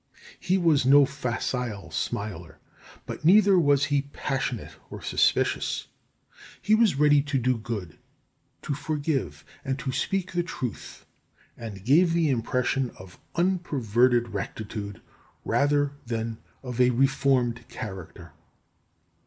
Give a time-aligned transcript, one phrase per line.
[0.39, 2.57] He was no facile smiler,
[3.05, 5.89] but neither was he passionate or suspicious.
[6.59, 7.99] He was ready to do good,
[8.63, 11.05] to forgive, and to speak the truth,
[11.55, 15.03] and gave the impression of unperverted rectitude
[15.45, 18.33] rather than of a reformed character.